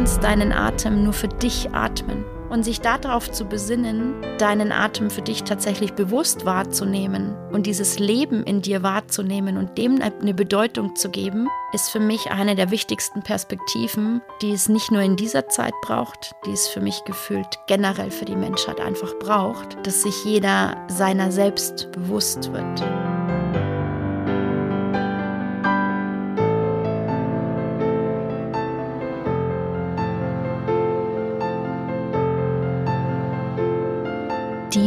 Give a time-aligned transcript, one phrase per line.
[0.00, 5.20] kannst deinen Atem nur für dich atmen und sich darauf zu besinnen, deinen Atem für
[5.20, 11.10] dich tatsächlich bewusst wahrzunehmen und dieses Leben in dir wahrzunehmen und dem eine Bedeutung zu
[11.10, 15.74] geben, ist für mich eine der wichtigsten Perspektiven, die es nicht nur in dieser Zeit
[15.82, 20.78] braucht, die es für mich gefühlt generell für die Menschheit einfach braucht, dass sich jeder
[20.88, 23.09] seiner selbst bewusst wird.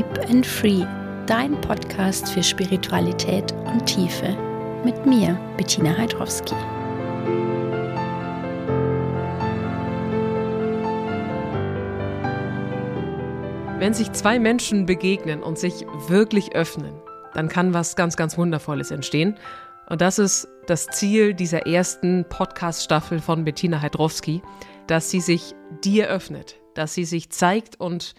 [0.03, 0.85] Deep and Free,
[1.27, 4.35] dein Podcast für Spiritualität und Tiefe.
[4.83, 6.55] Mit mir, Bettina Heidrowski.
[13.79, 16.93] Wenn sich zwei Menschen begegnen und sich wirklich öffnen,
[17.33, 19.35] dann kann was ganz, ganz Wundervolles entstehen.
[19.87, 24.41] Und das ist das Ziel dieser ersten Podcast-Staffel von Bettina Heidrowski,
[24.87, 28.15] dass sie sich dir öffnet, dass sie sich zeigt und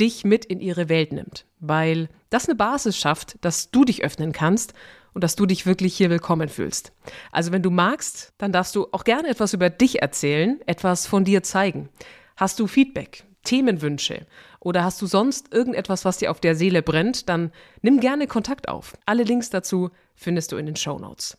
[0.00, 4.32] dich mit in ihre Welt nimmt, weil das eine Basis schafft, dass du dich öffnen
[4.32, 4.74] kannst
[5.14, 6.92] und dass du dich wirklich hier willkommen fühlst.
[7.32, 11.24] Also wenn du magst, dann darfst du auch gerne etwas über dich erzählen, etwas von
[11.24, 11.88] dir zeigen.
[12.36, 14.26] Hast du Feedback, Themenwünsche
[14.60, 18.68] oder hast du sonst irgendetwas, was dir auf der Seele brennt, dann nimm gerne Kontakt
[18.68, 18.96] auf.
[19.06, 21.38] Alle Links dazu findest du in den Show Notes.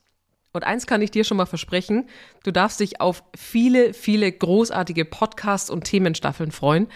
[0.52, 2.08] Und eins kann ich dir schon mal versprechen,
[2.44, 6.88] du darfst dich auf viele, viele großartige Podcasts und Themenstaffeln freuen.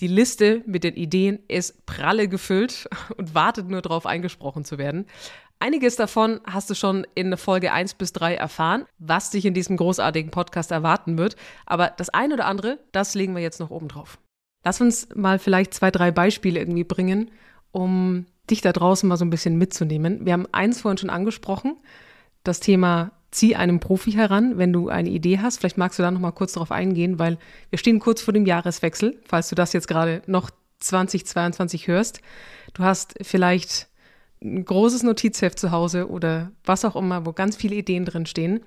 [0.00, 5.06] Die Liste mit den Ideen ist pralle gefüllt und wartet nur darauf, eingesprochen zu werden.
[5.60, 9.76] Einiges davon hast du schon in Folge 1 bis 3 erfahren, was dich in diesem
[9.76, 11.36] großartigen Podcast erwarten wird.
[11.64, 14.18] Aber das eine oder andere, das legen wir jetzt noch oben drauf.
[14.64, 17.30] Lass uns mal vielleicht zwei, drei Beispiele irgendwie bringen,
[17.70, 20.24] um dich da draußen mal so ein bisschen mitzunehmen.
[20.24, 21.76] Wir haben eins vorhin schon angesprochen
[22.44, 25.58] das Thema zieh einem Profi heran, wenn du eine Idee hast.
[25.58, 27.38] Vielleicht magst du da noch mal kurz darauf eingehen, weil
[27.70, 32.20] wir stehen kurz vor dem Jahreswechsel, falls du das jetzt gerade noch 2022 hörst.
[32.74, 33.88] Du hast vielleicht
[34.42, 38.60] ein großes Notizheft zu Hause oder was auch immer, wo ganz viele Ideen drin stehen.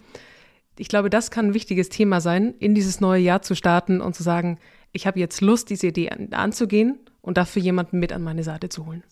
[0.77, 4.15] Ich glaube, das kann ein wichtiges Thema sein, in dieses neue Jahr zu starten und
[4.15, 4.59] zu sagen,
[4.91, 8.69] ich habe jetzt Lust, diese Idee an, anzugehen und dafür jemanden mit an meine Seite
[8.69, 9.03] zu holen.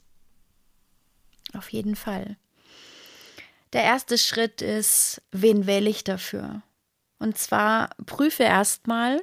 [1.54, 2.38] Auf jeden Fall.
[3.74, 6.62] Der erste Schritt ist, wen wähle ich dafür?
[7.20, 9.22] Und zwar prüfe erstmal,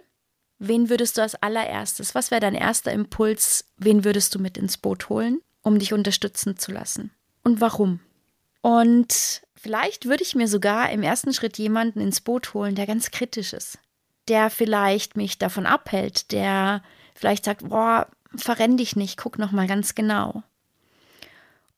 [0.58, 4.78] wen würdest du als allererstes, was wäre dein erster Impuls, wen würdest du mit ins
[4.78, 7.10] Boot holen, um dich unterstützen zu lassen?
[7.44, 8.00] Und warum?
[8.60, 13.10] Und vielleicht würde ich mir sogar im ersten Schritt jemanden ins Boot holen, der ganz
[13.10, 13.78] kritisch ist,
[14.28, 16.82] der vielleicht mich davon abhält, der
[17.14, 20.42] vielleicht sagt, boah, verrenn dich nicht, guck noch mal ganz genau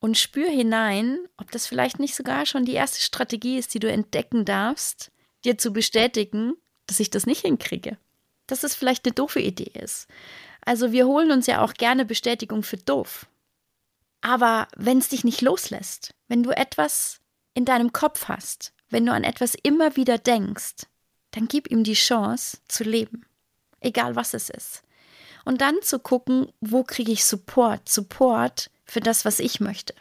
[0.05, 3.91] und spür hinein, ob das vielleicht nicht sogar schon die erste Strategie ist, die du
[3.91, 5.09] entdecken darfst,
[5.43, 6.53] dir zu bestätigen,
[6.85, 7.97] dass ich das nicht hinkriege.
[8.45, 10.05] Dass es vielleicht eine doofe Idee ist.
[10.61, 13.25] Also wir holen uns ja auch gerne Bestätigung für doof.
[14.21, 17.19] Aber wenn es dich nicht loslässt, wenn du etwas
[17.55, 20.85] in deinem Kopf hast, wenn du an etwas immer wieder denkst,
[21.31, 23.25] dann gib ihm die Chance zu leben.
[23.79, 24.83] Egal was es ist.
[25.45, 27.89] Und dann zu gucken, wo kriege ich Support?
[27.89, 29.93] Support für das, was ich möchte.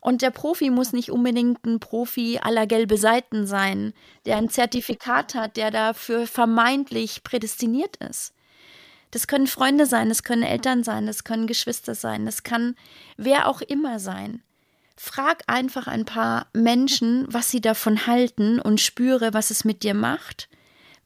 [0.00, 3.94] Und der Profi muss nicht unbedingt ein Profi aller gelbe Seiten sein,
[4.26, 8.34] der ein Zertifikat hat, der dafür vermeintlich prädestiniert ist.
[9.12, 12.76] Das können Freunde sein, das können Eltern sein, das können Geschwister sein, das kann
[13.16, 14.42] wer auch immer sein.
[14.94, 19.94] Frag einfach ein paar Menschen, was sie davon halten und spüre, was es mit dir
[19.94, 20.50] macht.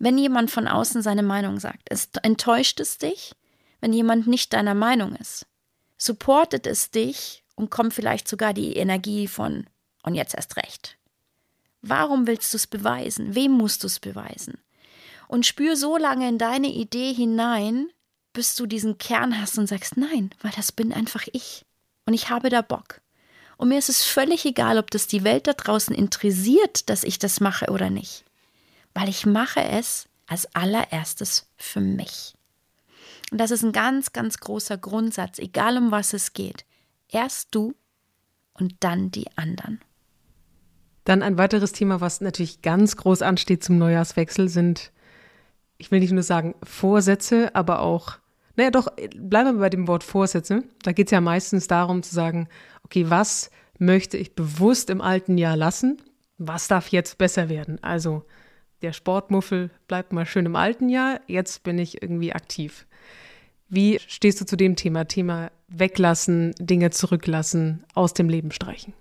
[0.00, 1.88] Wenn jemand von außen seine Meinung sagt,
[2.22, 3.32] enttäuscht es dich,
[3.80, 5.46] wenn jemand nicht deiner Meinung ist
[5.98, 9.66] supportet es dich und kommt vielleicht sogar die Energie von
[10.02, 10.96] und jetzt erst recht.
[11.82, 13.34] Warum willst du es beweisen?
[13.34, 14.58] Wem musst du es beweisen?
[15.26, 17.88] Und spür so lange in deine Idee hinein,
[18.32, 21.66] bis du diesen Kern hast und sagst, nein, weil das bin einfach ich.
[22.06, 23.00] Und ich habe da Bock.
[23.58, 27.18] Und mir ist es völlig egal, ob das die Welt da draußen interessiert, dass ich
[27.18, 28.24] das mache oder nicht.
[28.94, 32.34] Weil ich mache es als allererstes für mich.
[33.30, 36.64] Und das ist ein ganz, ganz großer Grundsatz, egal um was es geht.
[37.08, 37.74] Erst du
[38.54, 39.80] und dann die anderen.
[41.04, 44.92] Dann ein weiteres Thema, was natürlich ganz groß ansteht zum Neujahrswechsel, sind,
[45.78, 48.18] ich will nicht nur sagen Vorsätze, aber auch,
[48.56, 50.64] naja doch, bleiben wir bei dem Wort Vorsätze.
[50.82, 52.48] Da geht es ja meistens darum zu sagen,
[52.84, 56.02] okay, was möchte ich bewusst im alten Jahr lassen?
[56.36, 57.82] Was darf jetzt besser werden?
[57.82, 58.24] Also
[58.82, 62.86] der Sportmuffel bleibt mal schön im alten Jahr, jetzt bin ich irgendwie aktiv.
[63.68, 65.06] Wie stehst du zu dem Thema?
[65.06, 68.94] Thema weglassen, Dinge zurücklassen, aus dem Leben streichen.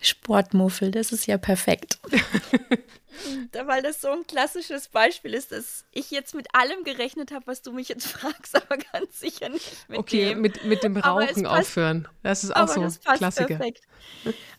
[0.00, 2.00] Sportmuffel, das ist ja perfekt.
[3.66, 7.62] weil das so ein klassisches Beispiel ist, dass ich jetzt mit allem gerechnet habe, was
[7.62, 10.40] du mich jetzt fragst, aber ganz sicher nicht mit okay, dem.
[10.40, 12.08] mit, mit dem Rauchen passt, aufhören.
[12.22, 13.46] Das ist auch so ein Klassiker.
[13.46, 13.82] Perfekt.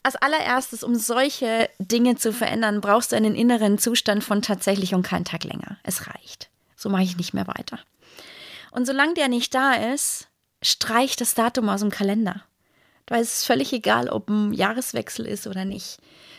[0.03, 5.03] Als allererstes, um solche Dinge zu verändern, brauchst du einen inneren Zustand von tatsächlich und
[5.03, 5.77] keinen Tag länger.
[5.83, 6.49] Es reicht.
[6.75, 7.79] So mache ich nicht mehr weiter.
[8.71, 10.27] Und solange der nicht da ist,
[10.61, 12.43] streich das Datum aus dem Kalender.
[13.07, 15.97] Es ist völlig egal, ob ein Jahreswechsel ist oder nicht.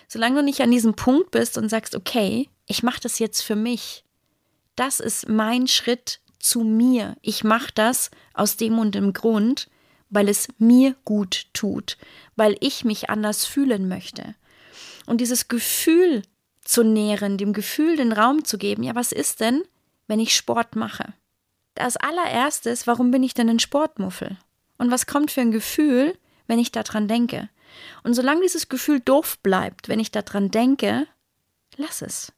[0.09, 3.57] Solange du nicht an diesem Punkt bist und sagst, okay, ich mache das jetzt für
[3.57, 4.05] mich.
[4.77, 7.17] Das ist mein Schritt zu mir.
[7.23, 9.69] Ich mache das aus dem und dem Grund,
[10.11, 11.97] weil es mir gut tut,
[12.37, 14.35] weil ich mich anders fühlen möchte.
[15.07, 16.23] Und dieses Gefühl
[16.63, 19.63] zu nähren, dem Gefühl den Raum zu geben, ja, was ist denn,
[20.07, 21.13] wenn ich Sport mache?
[21.77, 24.39] Als allererstes, warum bin ich denn ein Sportmuffel?
[24.79, 27.49] Und was kommt für ein Gefühl, wenn ich daran denke?
[28.02, 31.06] Und solange dieses Gefühl doof bleibt, wenn ich daran denke,
[31.76, 32.32] lass es.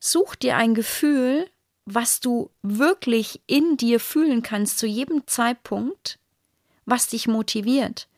[0.00, 1.48] Such dir ein Gefühl,
[1.86, 6.18] was du wirklich in dir fühlen kannst zu jedem Zeitpunkt,
[6.86, 8.08] was dich motiviert,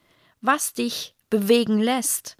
[0.40, 2.36] was dich bewegen lässt.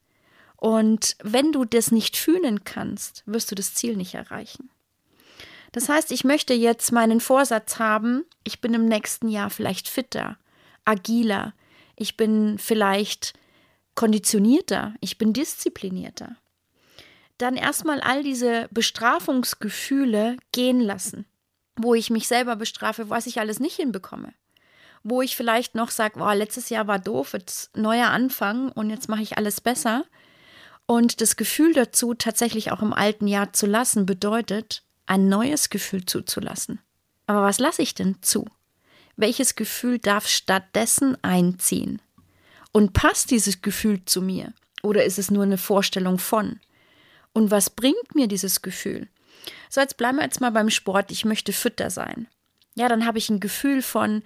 [0.57, 4.71] Und wenn du das nicht fühlen kannst, wirst du das Ziel nicht erreichen.
[5.73, 10.39] Das heißt, ich möchte jetzt meinen Vorsatz haben, ich bin im nächsten Jahr vielleicht fitter,
[10.85, 11.53] agiler,
[11.97, 13.35] ich bin vielleicht
[13.95, 16.37] konditionierter, ich bin disziplinierter.
[17.39, 21.27] Dann erstmal all diese Bestrafungsgefühle gehen lassen,
[21.77, 24.33] wo ich mich selber bestrafe, was ich alles nicht hinbekomme.
[25.03, 29.09] Wo ich vielleicht noch sage, oh, letztes Jahr war doof, jetzt neuer Anfang und jetzt
[29.09, 30.05] mache ich alles besser.
[30.87, 36.05] Und das Gefühl dazu tatsächlich auch im alten Jahr zu lassen, bedeutet, ein neues Gefühl
[36.05, 36.81] zuzulassen.
[37.27, 38.47] Aber was lasse ich denn zu?
[39.17, 42.01] Welches Gefühl darf stattdessen einziehen?
[42.73, 44.53] Und passt dieses Gefühl zu mir?
[44.83, 46.61] Oder ist es nur eine Vorstellung von?
[47.33, 49.09] Und was bringt mir dieses Gefühl?
[49.71, 51.11] So, jetzt bleiben wir jetzt mal beim Sport.
[51.11, 52.29] Ich möchte fitter sein.
[52.75, 54.23] Ja, dann habe ich ein Gefühl von,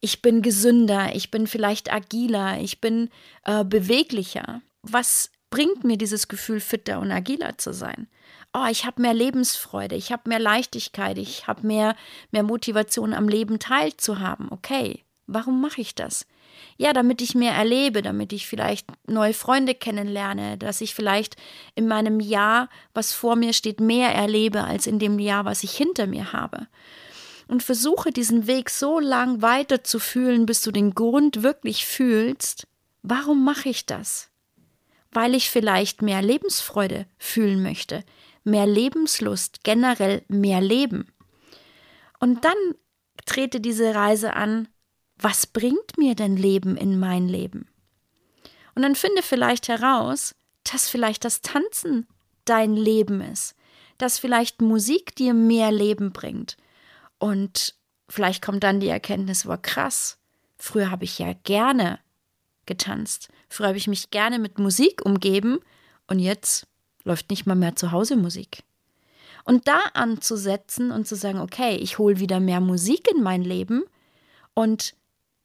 [0.00, 3.10] ich bin gesünder, ich bin vielleicht agiler, ich bin
[3.44, 4.60] äh, beweglicher.
[4.82, 8.08] Was bringt mir dieses Gefühl, fitter und agiler zu sein?
[8.54, 11.96] oh, ich habe mehr Lebensfreude, ich habe mehr Leichtigkeit, ich habe mehr,
[12.30, 14.48] mehr Motivation am Leben teilzuhaben.
[14.50, 16.26] Okay, warum mache ich das?
[16.76, 21.36] Ja, damit ich mehr erlebe, damit ich vielleicht neue Freunde kennenlerne, dass ich vielleicht
[21.74, 25.72] in meinem Jahr, was vor mir steht, mehr erlebe als in dem Jahr, was ich
[25.72, 26.66] hinter mir habe.
[27.48, 32.66] Und versuche diesen Weg so lang weiter zu fühlen, bis du den Grund wirklich fühlst,
[33.02, 34.31] warum mache ich das?
[35.12, 38.04] Weil ich vielleicht mehr Lebensfreude fühlen möchte,
[38.44, 41.12] mehr Lebenslust, generell mehr Leben.
[42.18, 42.56] Und dann
[43.26, 44.68] trete diese Reise an,
[45.16, 47.68] was bringt mir denn Leben in mein Leben?
[48.74, 52.06] Und dann finde vielleicht heraus, dass vielleicht das Tanzen
[52.44, 53.54] dein Leben ist,
[53.98, 56.56] dass vielleicht Musik dir mehr Leben bringt.
[57.18, 57.74] Und
[58.08, 60.18] vielleicht kommt dann die Erkenntnis, war krass,
[60.58, 61.98] früher habe ich ja gerne
[62.66, 65.58] getanzt, früher habe ich mich gerne mit Musik umgeben
[66.06, 66.66] und jetzt
[67.04, 68.62] läuft nicht mal mehr zu Hause Musik.
[69.44, 73.82] Und da anzusetzen und zu sagen, okay, ich hole wieder mehr Musik in mein Leben
[74.54, 74.94] und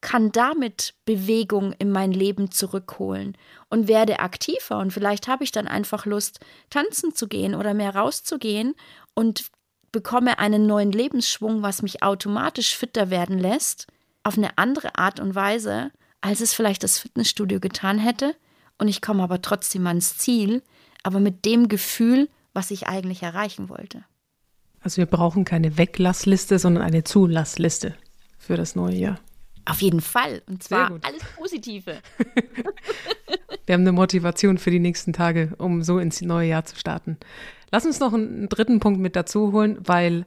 [0.01, 3.35] kann damit Bewegung in mein Leben zurückholen
[3.69, 7.95] und werde aktiver und vielleicht habe ich dann einfach Lust, tanzen zu gehen oder mehr
[7.95, 8.75] rauszugehen
[9.15, 9.49] und
[9.91, 13.87] bekomme einen neuen Lebensschwung, was mich automatisch fitter werden lässt,
[14.23, 18.35] auf eine andere Art und Weise, als es vielleicht das Fitnessstudio getan hätte,
[18.77, 20.61] und ich komme aber trotzdem ans Ziel,
[21.03, 24.03] aber mit dem Gefühl, was ich eigentlich erreichen wollte.
[24.81, 27.95] Also wir brauchen keine Weglassliste, sondern eine Zulassliste
[28.37, 29.19] für das neue Jahr.
[29.65, 30.41] Auf jeden Fall.
[30.47, 31.99] Und zwar alles Positive.
[33.65, 37.17] wir haben eine Motivation für die nächsten Tage, um so ins neue Jahr zu starten.
[37.71, 40.25] Lass uns noch einen dritten Punkt mit dazu holen, weil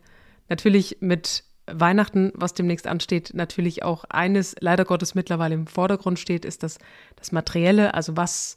[0.49, 1.45] natürlich mit
[1.75, 6.79] Weihnachten, was demnächst ansteht, natürlich auch eines leider Gottes mittlerweile im Vordergrund steht, ist das,
[7.17, 8.57] das Materielle, also was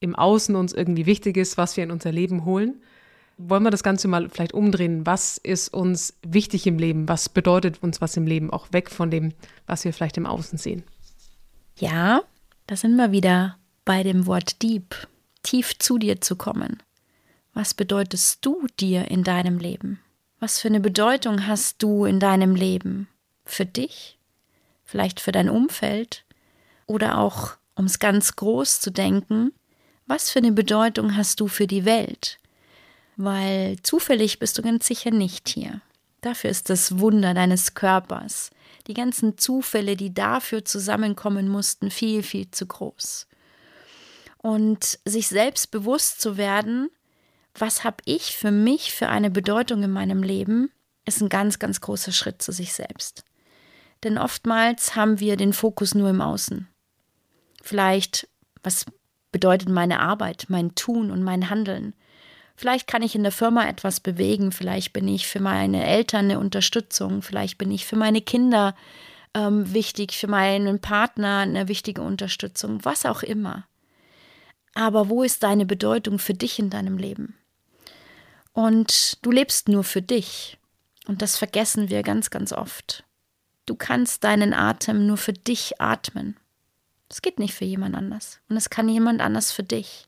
[0.00, 2.82] im Außen uns irgendwie wichtig ist, was wir in unser Leben holen.
[3.36, 5.06] Wollen wir das Ganze mal vielleicht umdrehen?
[5.06, 7.08] Was ist uns wichtig im Leben?
[7.08, 8.50] Was bedeutet uns was im Leben?
[8.50, 9.32] Auch weg von dem,
[9.66, 10.82] was wir vielleicht im Außen sehen.
[11.76, 12.22] Ja,
[12.66, 14.94] da sind wir wieder bei dem Wort Deep,
[15.42, 16.82] tief zu dir zu kommen.
[17.54, 20.00] Was bedeutest du dir in deinem Leben?
[20.40, 23.08] Was für eine Bedeutung hast du in deinem Leben?
[23.44, 24.18] Für dich?
[24.84, 26.24] Vielleicht für dein Umfeld?
[26.86, 29.52] Oder auch, um es ganz groß zu denken,
[30.06, 32.38] was für eine Bedeutung hast du für die Welt?
[33.16, 35.80] Weil zufällig bist du ganz sicher nicht hier.
[36.20, 38.50] Dafür ist das Wunder deines Körpers,
[38.86, 43.26] die ganzen Zufälle, die dafür zusammenkommen mussten, viel, viel zu groß.
[44.38, 46.90] Und sich selbst bewusst zu werden,
[47.54, 50.70] was habe ich für mich für eine Bedeutung in meinem Leben,
[51.04, 53.24] ist ein ganz, ganz großer Schritt zu sich selbst.
[54.04, 56.68] Denn oftmals haben wir den Fokus nur im Außen.
[57.62, 58.28] Vielleicht,
[58.62, 58.86] was
[59.32, 61.94] bedeutet meine Arbeit, mein Tun und mein Handeln?
[62.56, 66.40] Vielleicht kann ich in der Firma etwas bewegen, vielleicht bin ich für meine Eltern eine
[66.40, 68.74] Unterstützung, vielleicht bin ich für meine Kinder
[69.34, 73.66] ähm, wichtig, für meinen Partner eine wichtige Unterstützung, was auch immer.
[74.78, 77.34] Aber wo ist deine Bedeutung für dich in deinem Leben?
[78.52, 80.56] Und du lebst nur für dich.
[81.08, 83.02] Und das vergessen wir ganz, ganz oft.
[83.66, 86.36] Du kannst deinen Atem nur für dich atmen.
[87.08, 88.38] Es geht nicht für jemand anders.
[88.48, 90.06] Und es kann jemand anders für dich.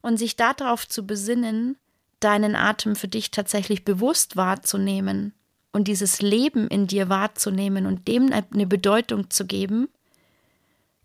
[0.00, 1.76] Und sich darauf zu besinnen,
[2.20, 5.34] deinen Atem für dich tatsächlich bewusst wahrzunehmen
[5.72, 9.90] und dieses Leben in dir wahrzunehmen und dem eine Bedeutung zu geben,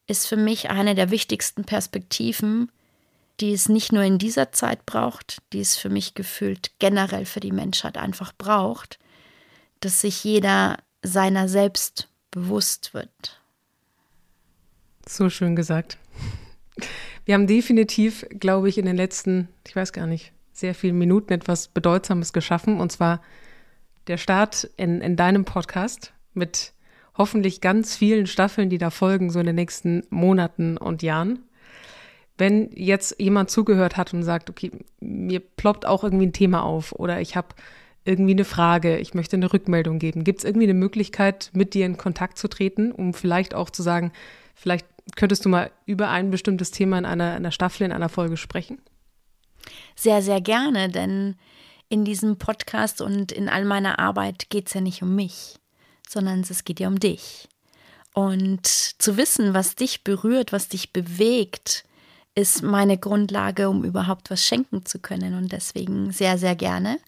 [0.08, 2.72] ist für mich eine der wichtigsten Perspektiven,
[3.40, 7.40] die es nicht nur in dieser Zeit braucht, die es für mich gefühlt generell für
[7.40, 9.00] die Menschheit einfach braucht,
[9.80, 13.42] dass sich jeder seiner selbst bewusst wird.
[15.08, 15.98] So schön gesagt.
[17.26, 21.34] Wir haben definitiv, glaube ich, in den letzten, ich weiß gar nicht, sehr vielen Minuten
[21.34, 23.22] etwas Bedeutsames geschaffen, und zwar
[24.08, 26.74] der Start in, in deinem Podcast mit
[27.18, 31.44] hoffentlich ganz vielen Staffeln, die da folgen, so in den nächsten Monaten und Jahren.
[32.38, 36.92] Wenn jetzt jemand zugehört hat und sagt, okay, mir ploppt auch irgendwie ein Thema auf
[36.94, 37.50] oder ich habe
[38.06, 41.86] irgendwie eine Frage, ich möchte eine Rückmeldung geben, gibt es irgendwie eine Möglichkeit, mit dir
[41.86, 44.12] in Kontakt zu treten, um vielleicht auch zu sagen,
[44.56, 48.36] vielleicht könntest du mal über ein bestimmtes Thema in einer, einer Staffel, in einer Folge
[48.36, 48.80] sprechen?
[49.96, 51.36] Sehr, sehr gerne, denn
[51.88, 55.56] in diesem Podcast und in all meiner Arbeit geht es ja nicht um mich,
[56.08, 57.48] sondern es geht ja um dich.
[58.14, 61.84] Und zu wissen, was dich berührt, was dich bewegt,
[62.36, 65.36] ist meine Grundlage, um überhaupt was schenken zu können.
[65.36, 67.00] Und deswegen sehr, sehr gerne.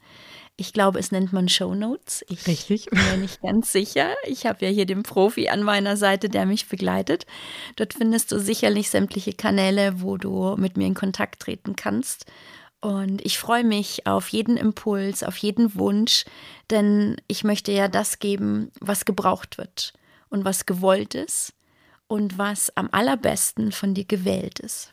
[0.58, 2.24] Ich glaube, es nennt man Show Notes.
[2.30, 2.86] Ich Richtig.
[2.86, 4.14] bin mir nicht ganz sicher.
[4.26, 7.26] Ich habe ja hier den Profi an meiner Seite, der mich begleitet.
[7.76, 12.26] Dort findest du sicherlich sämtliche Kanäle, wo du mit mir in Kontakt treten kannst.
[12.82, 16.26] Und ich freue mich auf jeden Impuls, auf jeden Wunsch,
[16.70, 19.94] denn ich möchte ja das geben, was gebraucht wird
[20.30, 21.54] und was gewollt ist
[22.08, 24.92] und was am allerbesten von dir gewählt ist.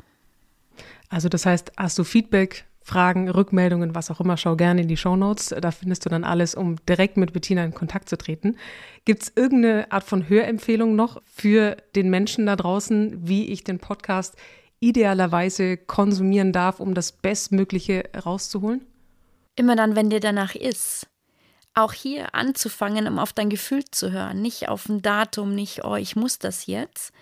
[1.09, 4.97] Also das heißt, hast du Feedback, Fragen, Rückmeldungen, was auch immer, schau gerne in die
[4.97, 5.55] Show Notes.
[5.61, 8.57] Da findest du dann alles, um direkt mit Bettina in Kontakt zu treten.
[9.05, 13.79] Gibt es irgendeine Art von Hörempfehlung noch für den Menschen da draußen, wie ich den
[13.79, 14.37] Podcast
[14.83, 18.85] idealerweise konsumieren darf, um das Bestmögliche rauszuholen?
[19.55, 21.07] Immer dann, wenn dir danach ist.
[21.75, 25.95] Auch hier anzufangen, um auf dein Gefühl zu hören, nicht auf ein Datum, nicht, oh,
[25.95, 27.13] ich muss das jetzt,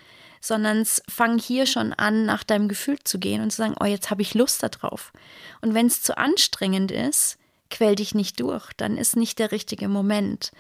[0.41, 4.11] sondern fang hier schon an, nach deinem Gefühl zu gehen und zu sagen, oh, jetzt
[4.11, 5.13] habe ich Lust darauf.
[5.61, 7.37] Und wenn es zu anstrengend ist,
[7.69, 10.51] quäl dich nicht durch, dann ist nicht der richtige Moment.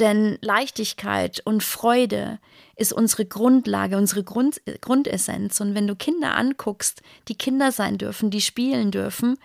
[0.00, 2.40] Denn Leichtigkeit und Freude
[2.76, 5.60] ist unsere Grundlage, unsere Grund, Grundessenz.
[5.60, 9.38] Und wenn du Kinder anguckst, die Kinder sein dürfen, die spielen dürfen,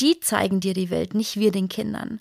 [0.00, 2.20] die zeigen dir die Welt, nicht wir den Kindern.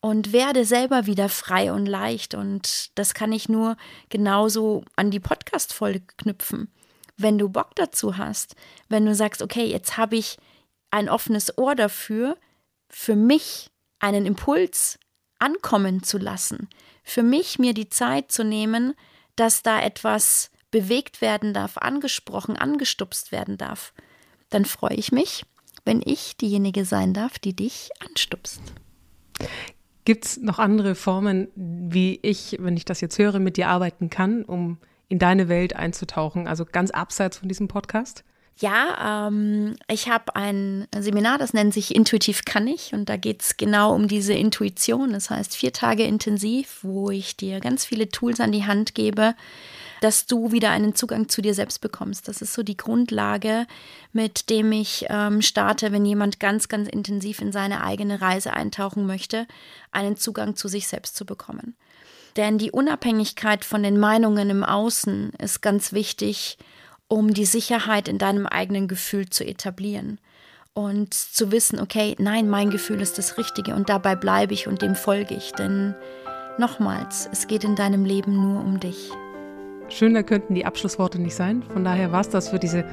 [0.00, 2.34] Und werde selber wieder frei und leicht.
[2.34, 3.76] Und das kann ich nur
[4.08, 6.72] genauso an die Podcast-Folge knüpfen.
[7.16, 8.56] Wenn du Bock dazu hast,
[8.88, 10.38] wenn du sagst, okay, jetzt habe ich
[10.90, 12.36] ein offenes Ohr dafür,
[12.88, 13.70] für mich
[14.00, 14.98] einen Impuls
[15.38, 16.68] ankommen zu lassen,
[17.02, 18.94] für mich mir die Zeit zu nehmen,
[19.36, 23.92] dass da etwas bewegt werden darf, angesprochen, angestupst werden darf,
[24.50, 25.44] dann freue ich mich,
[25.84, 28.60] wenn ich diejenige sein darf, die dich anstupst.
[30.04, 34.10] Gibt es noch andere Formen, wie ich, wenn ich das jetzt höre, mit dir arbeiten
[34.10, 34.78] kann, um
[35.08, 38.24] in deine Welt einzutauchen, also ganz abseits von diesem Podcast?
[38.60, 43.40] Ja, ähm, ich habe ein Seminar, das nennt sich Intuitiv kann ich und da geht
[43.40, 45.14] es genau um diese Intuition.
[45.14, 49.34] Das heißt vier Tage intensiv, wo ich dir ganz viele Tools an die Hand gebe,
[50.02, 52.28] dass du wieder einen Zugang zu dir selbst bekommst.
[52.28, 53.66] Das ist so die Grundlage,
[54.12, 59.06] mit dem ich ähm, starte, wenn jemand ganz, ganz intensiv in seine eigene Reise eintauchen
[59.06, 59.46] möchte,
[59.90, 61.76] einen Zugang zu sich selbst zu bekommen.
[62.36, 66.58] Denn die Unabhängigkeit von den Meinungen im Außen ist ganz wichtig,
[67.10, 70.18] um die Sicherheit in deinem eigenen Gefühl zu etablieren
[70.72, 74.80] und zu wissen, okay, nein, mein Gefühl ist das Richtige und dabei bleibe ich und
[74.80, 75.52] dem folge ich.
[75.52, 75.94] Denn
[76.56, 79.10] nochmals, es geht in deinem Leben nur um dich.
[79.88, 81.64] Schöner könnten die Abschlussworte nicht sein.
[81.64, 82.84] Von daher war es das für diese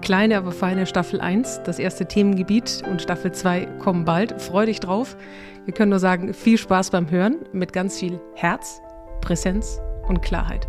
[0.00, 4.40] kleine, aber feine Staffel 1, das erste Themengebiet und Staffel 2 kommen bald.
[4.40, 5.18] Freu dich drauf.
[5.66, 8.80] Wir können nur sagen, viel Spaß beim Hören mit ganz viel Herz,
[9.20, 9.78] Präsenz
[10.08, 10.66] und Klarheit.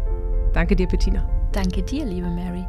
[0.52, 1.26] Danke dir, Bettina.
[1.54, 2.66] Danke dir, liebe Mary.